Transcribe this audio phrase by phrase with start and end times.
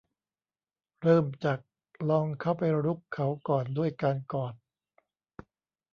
[1.01, 1.59] เริ่มจาก
[2.09, 4.53] ลองเข้าไปรุกเขาก่อนด้วยการกอด